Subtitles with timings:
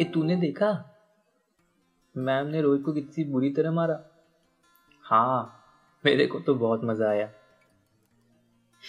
[0.00, 0.88] ए तूने देखा?
[2.16, 4.04] मैम ने रोहित को कितनी बुरी तरह मारा।
[5.02, 5.64] हाँ
[6.04, 7.32] मेरे को तो बहुत मज़ा आया।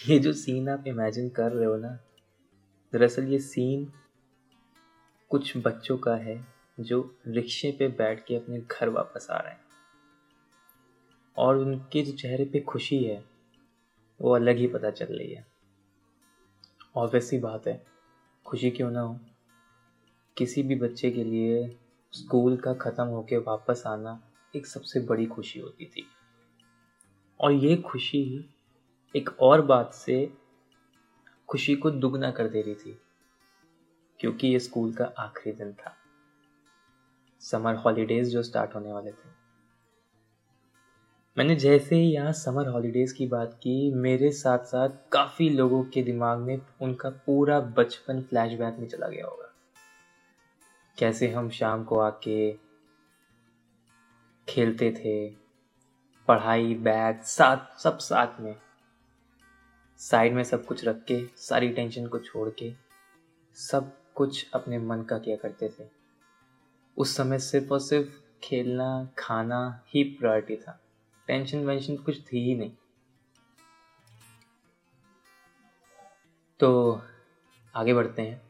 [0.08, 1.98] ये जो सीन आप इमेजिन कर रहे हो ना,
[2.92, 3.92] दरअसल ये सीन
[5.30, 6.46] कुछ बच्चों का है
[6.80, 9.60] जो रिक्शे पे बैठ के अपने घर वापस आ रहे हैं।
[11.36, 13.24] और उनके जो चेहरे पे खुशी है,
[14.20, 15.46] वो अलग ही पता चल रही है।
[16.96, 17.86] और वैसी बात है,
[18.46, 19.20] खुशी क्यों ना हो?
[20.36, 21.66] किसी भी बच्चे के लिए
[22.12, 24.18] स्कूल का ख़त्म होके वापस आना
[24.54, 26.06] एक सबसे बड़ी खुशी होती थी।
[27.40, 28.22] और ये खुशी
[29.14, 30.16] एक और बात से
[31.48, 32.98] खुशी को दुगना कर दे रही थी,
[34.20, 35.94] क्योंकि ये स्कूल का आखिरी दिन था।
[37.42, 39.32] समर हॉलीडेज जो स्टार्ट होने वाले थे।
[41.36, 46.02] मैंने जैसे ही यहाँ समर हॉलीडेज की बात की, मेरे साथ साथ काफ़ी लोगों के
[46.02, 49.43] दिमाग में उनका पूरा बचपन फ्लैशबैक में चला गया होगा।
[50.98, 52.52] कैसे हम शाम को आके
[54.48, 55.30] खेलते थे,
[56.28, 58.56] पढ़ाई, बैग, साथ, सब साथ में।
[59.98, 62.74] साइड में सब कुछ रख के, सारी टेंशन को छोड़ के,
[63.54, 65.88] सब कुछ अपने मन का किया करते थे।
[66.96, 68.08] उस समय सिर्फ़ और सिर्फ़
[68.42, 70.80] खेलना, खाना ही प्रायोरिटी था।
[71.26, 72.72] टेंशन वेंशन कुछ थी ही नहीं।
[76.60, 77.02] तो
[77.74, 78.43] आगे बढ़ते हैं।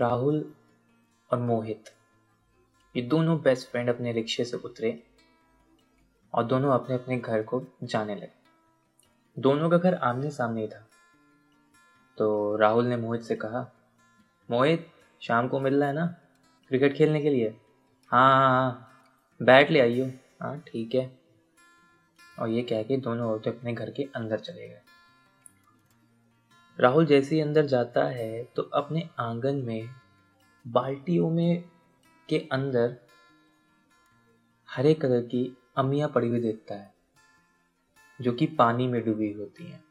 [0.00, 0.54] राहुल
[1.32, 1.84] और मोहित।
[2.96, 5.02] ये दोनों बेस्ट फ्रेंड अपने रिक्शे से उतरे
[6.34, 8.30] और दोनों अपने अपने घर को जाने लगे।
[9.38, 10.88] दोनों का घर आमने सामने ही था।
[12.18, 13.72] तो राहुल ने मोहित से कहा,
[14.50, 16.06] मोहित, शाम को मिल रहा है ना?
[16.68, 17.48] क्रिकेट खेलने के लिए?
[18.08, 18.88] हाँ हाँ हाँ
[19.42, 20.06] बैट ले, आइयो।
[20.42, 21.18] हाँ ठीक है।
[22.38, 24.80] और ये कह के दोनों औरतें अपने घर के अंदर चले गए।
[26.78, 29.88] राहुल जैसे ही अंदर जाता है तो अपने आँगन में,
[30.68, 31.64] बाल्टियों में
[32.28, 32.96] के अंदर
[34.68, 36.94] हरे कलर की अमियाँ पड़ी हुई देखता है,
[38.20, 39.84] जो कि पानी में डूबी होती हैं।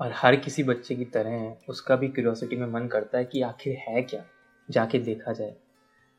[0.00, 3.76] और हर किसी बच्चे की तरह उसका भी क्यूरोसिटी में मन करता है कि आखिर
[3.88, 4.24] है क्या,
[4.70, 5.56] जाके देखा जाए।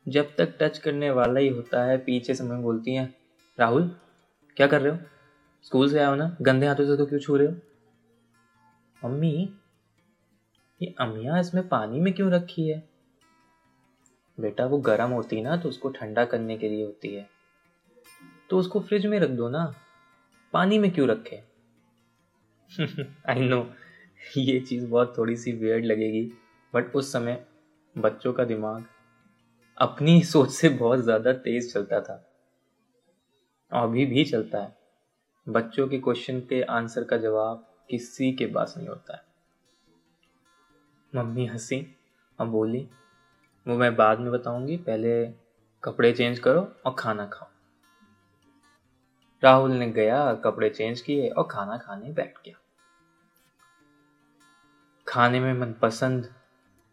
[0.08, 3.14] जब तक टच करने वाला ही होता है, पीछे से मम्मी बोलती हैं,
[3.58, 3.96] राहुल,
[4.56, 4.98] क्या कर रहे हो?
[5.62, 6.36] स्कूल से आओ ना?
[6.42, 7.54] गंदे हाथों से तो क्यों छू रहे हो?
[9.04, 9.54] मम्मी,
[10.82, 12.88] ये अमिया इसमें पानी में क्यों रखी है?
[14.40, 17.30] बेटा, वो गर्म होती ना तो उसको ठंडा करने के लिए होती है।
[18.50, 19.74] तो उसको फ्रिज में रख दो ना,
[20.52, 21.42] पानी में क्यों रखे?
[23.28, 23.74] आई नो
[24.38, 26.32] ये चीज़ बहुत थोड़ी सी वियर्ड लगेगी
[26.74, 27.46] बट उस समय
[27.98, 28.84] बच्चों का दिमाग
[29.78, 32.28] अपनी सोच से बहुत ज़्यादा तेज चलता था।
[33.72, 34.76] अभी भी चलता है।
[35.48, 39.24] बच्चों के क्वेश्चन के आंसर का जवाब किसी के पास नहीं होता है।
[41.14, 41.96] मम्मी हँसी
[42.40, 42.88] और बोली,
[43.68, 45.26] वो मैं बाद में बताऊँगी, पहले
[45.84, 47.48] कपड़े चेंज करो और खाना खाओ.
[49.44, 52.60] राहुल ने गया, कपड़े चेंज किए और खाना खाने बैठ गया।
[55.08, 56.34] खाने में मनपसंद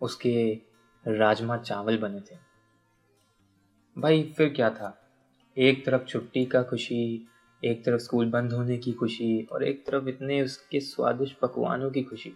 [0.01, 0.61] उसके
[1.07, 2.37] राजमा चावल बने थे।
[3.97, 5.11] भाई, फिर क्या था?
[5.57, 7.27] एक तरफ़ छुट्टी का खुशी
[7.65, 12.03] एक तरफ़ स्कूल बंद होने की खुशी और एक तरफ़ इतने उसके स्वादिष्ट पकवानों की
[12.03, 12.29] खुशी।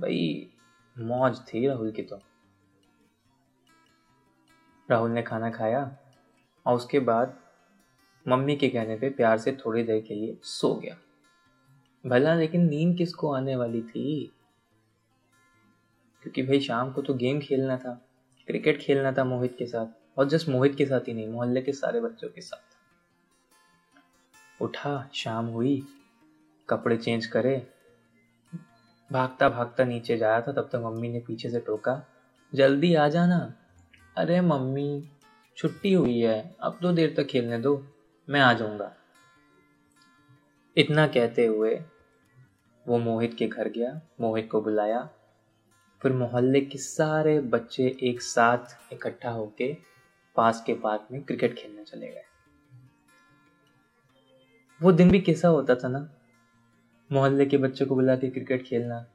[0.00, 0.50] भाई,
[0.98, 2.20] मौज थी राहुल की तो।
[4.90, 5.98] राहुल ने खाना खाया
[6.66, 7.40] और उसके बाद
[8.28, 10.96] मम्मी के कहने पे प्यार से थोड़ी देर के लिए सो गया।
[12.06, 14.32] भला लेकिन नींद किसको आने वाली थी?
[16.22, 18.08] क्योंकि भाई, शाम को तो गेम खेलना था,
[18.46, 21.72] क्रिकेट खेलना था मोहित के साथ और जस्ट मोहित के साथ ही नहीं, मोहल्ले के
[21.72, 22.69] सारे बच्चों के साथ।
[24.60, 25.82] उठा, शाम हुई,
[26.68, 27.66] कपड़े चेंज करे,
[29.12, 32.02] भागता भागता नीचे जाया था, तब तक मम्मी ने पीछे से टोका,
[32.54, 33.54] जल्दी आ जाना।
[34.16, 35.08] अरे मम्मी,
[35.56, 37.86] छुट्टी हुई है, अब तो देर तक खेलने दो,
[38.28, 38.92] मैं आ जाऊँगा।
[40.76, 41.74] इतना कहते हुए
[42.86, 45.08] वो मोहित के घर गया, मोहित को बुलाया।
[46.02, 49.76] फिर मोहल्ले के सारे बच्चे एक साथ इकट्ठा होके
[50.36, 52.24] पास के पार्क में क्रिकेट खेलने चले गए।
[54.82, 56.10] वो दिन भी कैसा होता था ना?
[57.12, 59.06] मोहल्ले के बच्चों को बुला के क्रिकेट खेलना।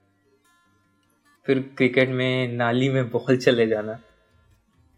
[1.45, 3.99] फिर क्रिकेट में नाली में बॉल चले जाना।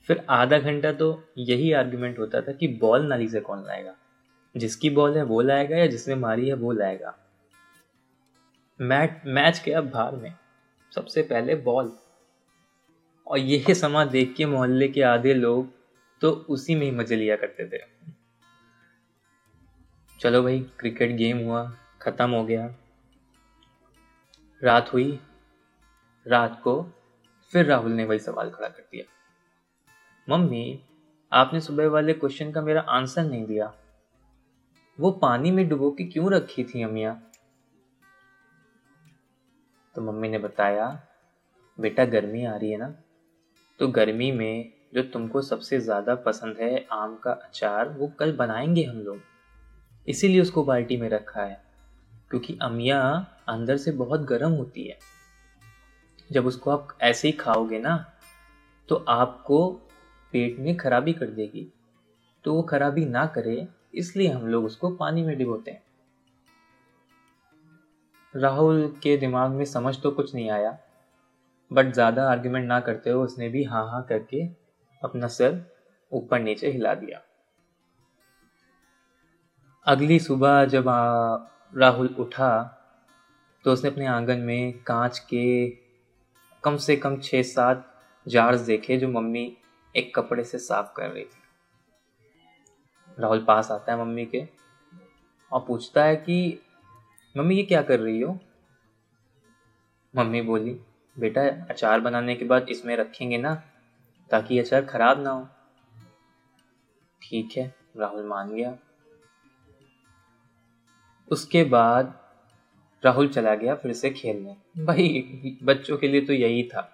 [0.08, 3.96] फिर आधा घंटा तो यही आर्गुमेंट होता था कि बॉल नाली से कौन लाएगा?
[4.58, 7.18] जिसकी बॉल है वो लाएगा या जिसने मारी है वो लाएगा?
[8.82, 10.34] मैच मैच के अब बाहर में।
[10.96, 11.98] सबसे पहले बॉल।
[13.28, 15.70] और यह समा देख के मोहल्ले के आधे लोग
[16.22, 17.82] तो उसी में ही मज़े लिया करते थे।
[20.20, 22.76] चलो भाई क्रिकेट गेम हुआ, ख़त्म हो गया।
[24.64, 25.20] रात हुई,
[26.28, 26.92] रात को
[27.54, 29.04] फिर राहुल ने वही सवाल खड़ा कर दिया।
[30.30, 30.82] मम्मी,
[31.32, 33.74] आपने सुबह वाले क्वेश्चन का मेरा आंसर नहीं दिया।
[35.00, 37.22] वो पानी में डुबो के क्यों रखी थी अमिया
[39.96, 41.04] तो मम्मी ने बताया,
[41.80, 42.94] बेटा, गर्मी आ रही है ना?
[43.80, 48.84] तो गर्मी में जो तुमको सबसे ज़्यादा पसंद है आम का अचार, वो कल बनाएँगे
[48.84, 49.37] हम लोग।
[50.08, 51.62] इसीलिए उसको बाल्टी में रखा है,
[52.32, 53.00] क्योंकि अमिया
[53.50, 54.98] अंदर से बहुत गर्म होती है।
[56.30, 57.98] जब उसको आप ऐसे ही खाओगे ना
[58.90, 59.68] तो आपको
[60.34, 61.68] पेट में खराबी कर देगी।
[62.46, 65.82] तो वो खराबी ना करे, इसलिए हम लोग उसको पानी में डिबोते हैं।
[68.34, 70.78] राहुल के दिमाग में समझ तो कुछ नहीं आया,
[71.72, 74.46] बट ज़्यादा आर्ग्यूमेंट ना करते हुए उसने भी हाँ हाँ करके
[75.02, 75.62] अपना सर
[76.12, 77.22] ऊपर नीचे हिला दिया।
[79.88, 80.86] अगली सुबह जब
[81.76, 82.50] राहुल उठा
[83.64, 85.70] तो उसने अपने आँगन में कांच के
[86.64, 89.58] कम से कम छः सात जार्स देखे जो मम्मी
[89.96, 91.42] एक कपड़े से साफ़ कर रही थी।
[93.20, 94.48] राहुल पास आता है मम्मी के
[95.52, 96.60] और पूछता है कि,
[97.38, 98.40] मम्मी, ये क्या कर रही हो?
[100.16, 100.80] मम्मी बोली,
[101.20, 103.56] बेटा, अचार बनाने के बाद इसमें रखेंगे ना,
[104.30, 105.48] ताकि अचार खराब ना हो।
[107.22, 108.78] ठीक है, राहुल मान गया।
[111.32, 112.14] उसके बाद
[113.04, 116.94] राहुल चला गया फिर से खेलने। भाई, बच्चों के लिए तो यही था।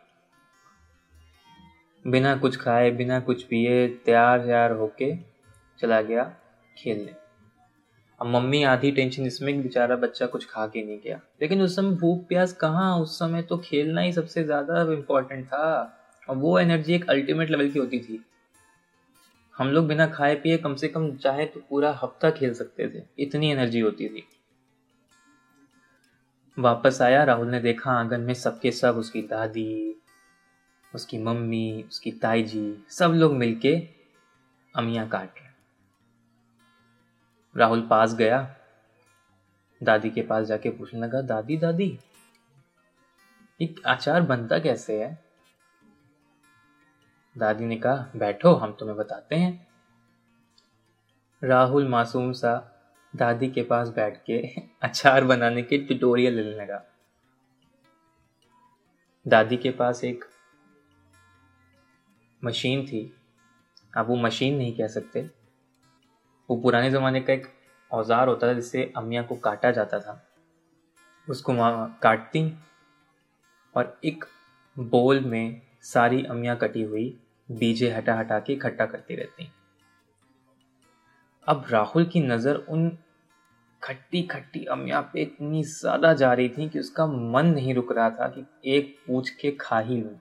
[2.08, 5.16] बिना कुछ खाए, बिना कुछ पिए, तैयार तैयार होके
[5.80, 6.24] चला गया
[6.78, 7.16] खेलने।
[8.22, 11.92] अब मम्मी आधी टेंशन इसमें बेचारा बच्चा कुछ खा के नहीं गया। लेकिन उस समय
[11.92, 13.00] भूख प्यास कहाँ?
[13.00, 17.70] उस समय तो खेलना ही सबसे ज़्यादा इम्पोर्टेंट था। और वो एनर्जी एक अल्टीमेट लेवल
[17.70, 18.26] की होती थी।
[19.58, 23.04] हम लोग बिना खाए पिए कम से कम चाहे तो पूरा हफ़्ता खेल सकते थे।
[23.20, 24.28] इतनी एनर्जी होती थी।
[26.58, 29.96] वापस आया, राहुल ने देखा आँगन में सबके सब, उसकी दादी,
[30.96, 33.76] उसकी मम्मी, उसकी ताई जी सब लोग मिलके
[34.76, 35.52] अमिया काट रहे
[37.56, 38.56] राहुल पास गया।
[39.84, 42.00] दादी के पास जाके पूछने लगा, दादी दादी,
[43.62, 45.33] एक अचार बनता कैसे है?
[47.38, 49.68] दादी ने कहा, बैठो, हम तुम्हें बताते हैं।
[51.44, 52.70] राहुल मासूम सा
[53.16, 56.84] दादी के पास बैठ के अचार बनाने के ट्यूटोरियल लेने लगा।
[59.28, 60.26] दादी के पास एक
[62.44, 63.14] मशीन थी।
[63.98, 65.22] अब वो मशीन नहीं कह सकते।
[66.50, 67.48] वो पुराने ज़माने का एक
[67.92, 70.28] औज़ार होता था, जिससे अमिया को काटा जाता था।
[71.30, 71.54] उसको
[72.02, 72.58] काटती
[73.76, 74.26] और एक
[74.80, 77.20] बोल में सारी अमिया कटी हुई
[77.52, 79.52] बीजे हटा हटा के इकट्ठा करती रहती।
[81.48, 82.98] अब राहुल की नज़र उन
[83.84, 88.10] खट्टी खट्टी अमिया पे इतनी ज़्यादा जा रही थी कि उसका मन नहीं रुक रहा
[88.10, 88.46] था कि
[88.76, 90.20] एक पूछ के खा ही लूँ।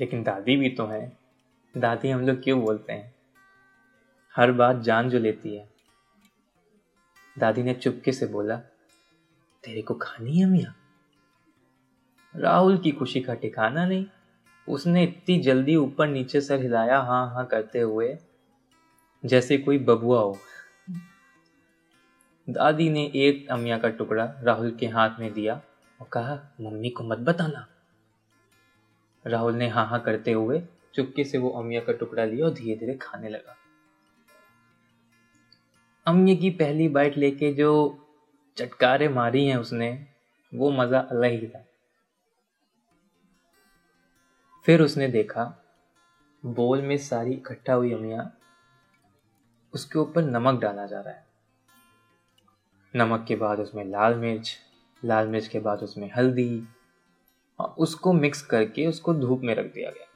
[0.00, 1.16] लेकिन दादी भी तो है।
[1.76, 3.14] दादी हम लोग क्यों बोलते हैं?
[4.34, 5.68] हर बात जान जो लेती है।
[7.38, 8.56] दादी ने चुपके से बोला,
[9.64, 10.74] तेरे को खानी है मिया
[12.38, 14.06] राहुल की खुशी का ठिकाना नहीं।
[14.68, 18.16] उसने इतनी जल्दी ऊपर नीचे सर हिलाया हाँ हाँ करते हुए,
[19.24, 20.38] जैसे कोई बबुआ हो।
[22.48, 25.54] दादी ने एक अमिया का टुकड़ा राहुल के हाथ में दिया
[26.00, 27.66] और कहा, मम्मी को मत बताना।
[29.24, 30.62] राहुल ने हाँ हाँ करते हुए
[30.94, 33.56] चुपके से वो अमिया का टुकड़ा लिया और धीरे धीरे खाने लगा।
[36.06, 37.70] अम्मी की पहली बाइट लेके जो
[38.56, 39.90] चटकारे मारी हैं उसने,
[40.52, 41.64] वो मज़ा अलग ही था।
[44.68, 45.44] फिर उसने देखा,
[46.44, 48.30] बोल में सारी इकट्ठा हुई अमिया
[49.74, 51.26] उसके ऊपर नमक डाला जा रहा है।
[52.94, 54.50] नमक के बाद उसमें लाल मिर्च
[55.02, 56.66] लाल मिर्च के बाद उसमें हल्दी,
[57.58, 60.06] और उसको मिक्स करके उसको धूप में रख दिया गया।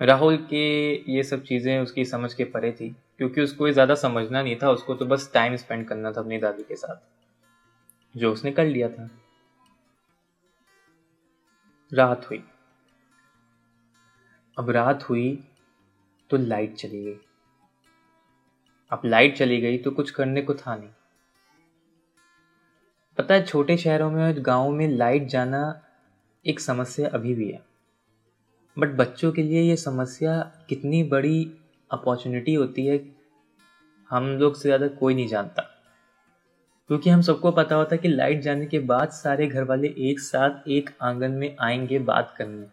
[0.00, 0.64] राहुल के
[1.12, 4.70] ये सब चीज़ें उसकी समझ के परे थी, क्योंकि उसको ये ज़्यादा समझना नहीं था,
[4.70, 6.96] उसको तो बस टाइम स्पेंड करना था अपनी दादी के साथ,
[8.14, 9.08] जो उसने कर लिया था।
[11.92, 12.42] रात हुई।
[14.56, 15.28] अब रात हुई
[16.30, 17.16] तो लाइट चली गई।
[18.92, 20.88] अब लाइट चली गई तो कुछ करने को था नहीं।
[23.18, 25.82] पता है, छोटे शहरों में गाँव में लाइट जाना
[26.44, 27.62] एक समस्या अभी भी है।
[28.76, 31.44] बट बच्चों के लिए ये समस्या कितनी बड़ी
[31.90, 32.98] अपॉर्चुनिटी होती है,
[34.10, 35.68] हम लोग से ज़्यादा कोई नहीं जानता।
[36.88, 40.20] क्योंकि हम सबको पता होता है कि लाइट जाने के बाद सारे घर वाले एक
[40.20, 42.66] साथ एक आँगन में आएँगे बात करने।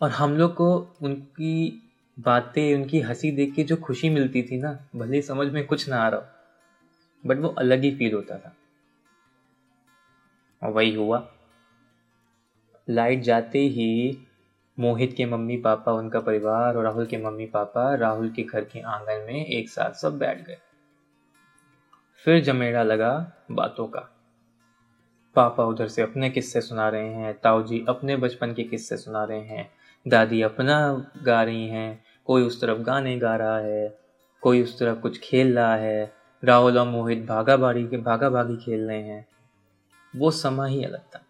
[0.00, 1.82] और हम लोग को उनकी
[2.20, 5.96] बातें, उनकी हँसी देख के जो खुशी मिलती थी ना, भले समझ में कुछ ना
[5.96, 6.38] आ रहा
[7.26, 8.56] बट वो अलग ही फील होता था।
[10.62, 11.32] और वही हुआ।
[12.90, 14.18] लाइट जाते ही
[14.78, 18.80] मोहित के मम्मी पापा, उनका परिवार और राहुल के मम्मी पापा, राहुल के घर के
[18.80, 20.58] आँगन में एक साथ सब बैठ गए।
[22.24, 24.00] फिर जमेड़ा लगा बातों का।
[25.34, 29.24] पापा उधर से अपने किस्से सुना रहे हैं ताऊ जी अपने बचपन के किस्से सुना
[29.24, 29.70] रहे हैं,
[30.08, 33.98] दादी अपना गा रही हैं, कोई उस तरफ़ गाने गा रहा है,
[34.40, 36.14] कोई उस तरफ़ कुछ खेल रहा है,
[36.44, 39.26] राहुल और मोहित भागा भागी के भागा भागी खेल रहे हैं।
[40.16, 41.20] वो समा ही अलग था।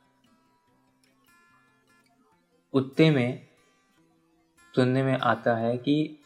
[2.72, 3.46] उत्ते में
[4.76, 6.18] सुनने में आता है कि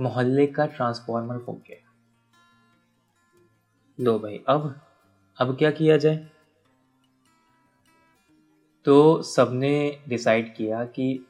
[0.00, 1.83] मोहल्ले का ट्रांसफॉर्मर फूक गया।
[3.98, 4.74] लो भाई, अब
[5.38, 6.16] अब क्या किया जाए?
[8.86, 11.26] तो सबने डिसाइड किया कि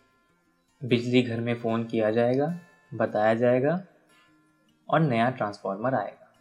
[0.83, 2.47] बिजली घर में फ़ोन किया जाएगा,
[2.93, 3.81] बताया जाएगा
[4.89, 6.33] और नया ट्रांसफार्मर आएगा।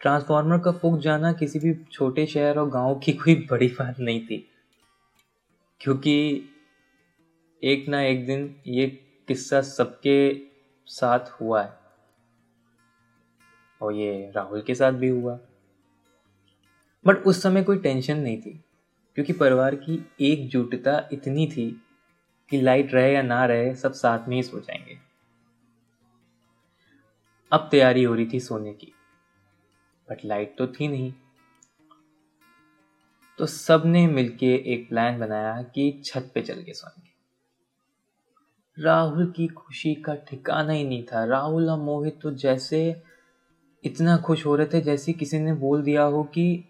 [0.00, 4.20] ट्रांसफार्मर का फूक जाना किसी भी छोटे शहर और गाँव की कोई बड़ी बात नहीं
[4.26, 4.46] थी,
[5.80, 6.16] क्योंकि
[7.62, 8.86] एक ना एक दिन ये
[9.28, 10.20] किस्सा सबके
[10.88, 11.79] साथ हुआ है।
[13.82, 15.38] और ये राहुल के साथ भी हुआ।
[17.06, 18.64] बट उस समय कोई टेंशन नहीं थी,
[19.14, 21.82] क्योंकि परिवार की एकजुटता इतनी थी
[22.50, 24.98] कि लाइट रहे या ना रहे, सब साथ में ही सो जाएँगे।
[27.52, 28.92] अब तैयारी हो रही थी सोने की
[30.10, 31.12] बट लाइट तो थी नहीं।
[33.38, 37.10] तो सबने मिलके एक प्लान बनाया कि छत पे चल के सोएँगे।
[38.82, 43.02] राहुल की खुशी का ठिकाना ही नहीं था। राहुल और मोहित तो जैसे
[43.84, 46.64] इतना खुश हो रहे थे जैसे किसी ने बोल दिया हो कि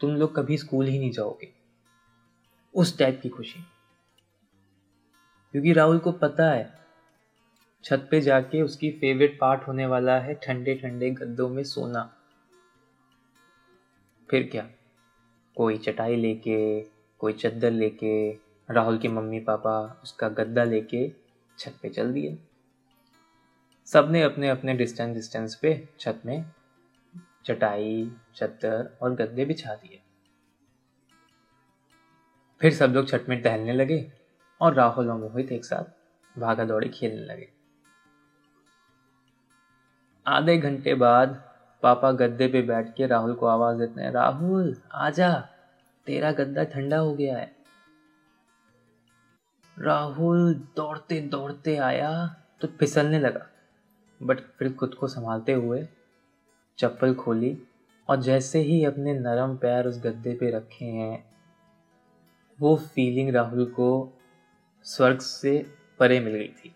[0.00, 1.52] तुम लोग कभी स्कूल ही नहीं जाओगे।
[2.74, 3.60] उस टाइप की खुशी।
[5.52, 6.78] क्योंकि राहुल को पता है,
[7.84, 12.16] छत पे जाके उसकी फेवरेट पार्ट होने वाला है ठंडे ठंडे गद्दों में सोना।
[14.30, 14.70] फिर क्या?
[15.56, 16.80] कोई चटाई लेके,
[17.18, 18.32] कोई चद्दर लेके,
[18.70, 21.12] राहुल के मम्मी पापा उसका गद्दा लेके
[21.58, 22.38] छत पे चल दिए।
[23.86, 26.50] सबने अपने अपने डिस्टेंस डिस्टेंस पे छत में
[27.46, 30.02] चटाई, चद्दर और गद्दे बिछा दिए।
[32.60, 34.00] फिर सब लोग छत में टहलने लगे
[34.60, 37.48] और राहुल और मोहित एक साथ भागा दौड़ी खेलने लगे।
[40.26, 41.42] आधे घंटे बाद
[41.82, 45.34] पापा गद्दे पे बैठ के राहुल को आवाज़ देते हैं, राहुल, आजा,
[46.06, 47.54] तेरा गद्दा ठंडा हो गया है।
[49.76, 52.10] राहुल दौड़ते दौड़ते आया
[52.60, 53.46] तो फिसलने लगा,
[54.20, 55.86] बट फिर खुद को संभालते हुए
[56.78, 57.58] चप्पल खोली
[58.08, 61.24] और जैसे ही अपने नरम पैर उस गद्दे पे रखे हैं,
[62.60, 64.18] वो फीलिंग राहुल को
[64.82, 65.66] स्वर्ग से
[65.98, 66.74] परे मिल गई थी।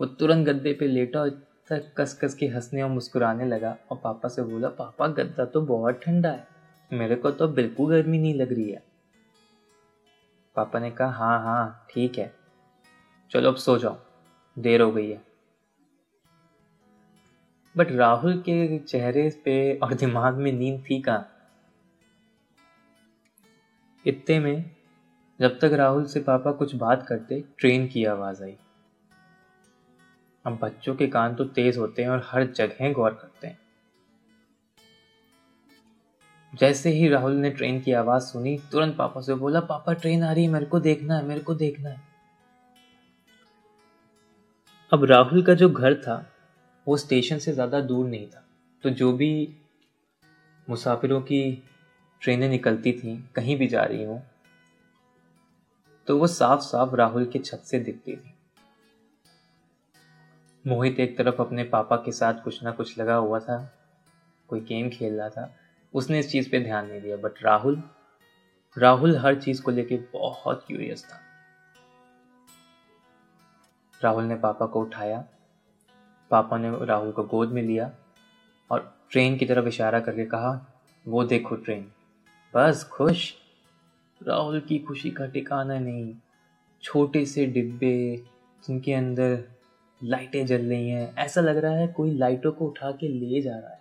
[0.00, 1.30] वो तुरंत गद्दे पे लेटा और
[1.68, 5.60] तक कस कस के हंसने और मुस्कुराने लगा और पापा से बोला, पापा, गद्दा तो
[5.60, 6.46] बहुत ठंडा है।
[6.92, 8.82] मेरे को तो बिल्कुल गर्मी नहीं लग रही है।
[10.56, 12.34] पापा ने कहा हाँ हाँ ठीक है।
[13.30, 13.98] चलो अब सो जाओ।
[14.58, 15.29] देर हो गई है।
[17.76, 21.24] बट राहुल के चेहरे पे और दिमाग में नींद थी कहा
[24.04, 24.70] इतने में,
[25.40, 28.56] जब तक राहुल से पापा कुछ बात करते ट्रेन की आवाज़ आई।
[30.46, 33.58] अब बच्चों के कान तो तेज होते हैं और हर जगह गौर करते हैं।
[36.54, 40.32] जैसे ही राहुल ने ट्रेन की आवाज़ सुनी, तुरंत पापा से बोला, पापा ट्रेन आ
[40.32, 42.00] रही है, मेरे को देखना है, मेरे को देखना है।
[44.92, 46.32] अब राहुल का जो घर था
[46.90, 48.42] वो स्टेशन से ज़्यादा दूर नहीं था।
[48.84, 49.32] तो जो भी
[50.68, 51.40] मुसाफिरों की
[52.22, 54.22] ट्रेनें निकलती थी, कहीं भी जा रही हूँ
[56.08, 58.34] तो वो साफ़ साफ़ राहुल के छत से दिखती थी।
[60.64, 63.58] मोहित एक तरफ़ अपने पापा के साथ कुछ ना कुछ लगा हुआ था,
[64.48, 65.54] कोई गेम खेल रहा था,
[65.94, 67.82] उसने इस चीज़ पे ध्यान नहीं दिया बट राहुल
[68.76, 71.20] राहुल हर चीज़ को लेके बहुत क्यूरियस था।
[74.00, 75.24] राहुल ने पापा को उठाया
[76.30, 77.92] पापा ने राहुल को गोद में लिया
[78.70, 81.92] और ट्रेन की तरफ़ इशारा करके कहा, वो देखो ट्रेन।
[82.54, 83.34] बस खुश।
[84.28, 86.14] राहुल की खुशी का ठिकाना नहीं।
[86.82, 88.24] छोटे से डिब्बे
[88.68, 89.44] जिनके अंदर
[90.04, 93.58] लाइटें जल रही हैं। ऐसा लग रहा है कोई लाइटों को उठा के ले जा
[93.58, 93.80] रहा है।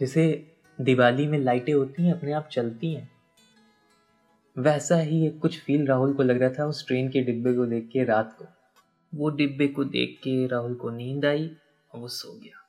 [0.00, 3.10] जैसे दिवाली में लाइटें होती हैं, अपने आप चलती हैं।
[4.58, 7.88] वैसा ही कुछ फील राहुल को लग रहा था उस ट्रेन के डिब्बे को देख
[7.92, 8.44] के रात को।
[9.14, 11.50] वो डिब्बे को देख के राहुल को नींद आई
[11.94, 12.59] और वो सो गया।